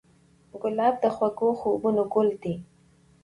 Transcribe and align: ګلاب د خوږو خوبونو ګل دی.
ګلاب 0.61 0.95
د 1.03 1.05
خوږو 1.15 1.49
خوبونو 1.59 2.03
ګل 2.13 2.29
دی. 2.41 2.55